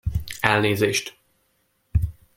[0.39, 1.19] Elnézést!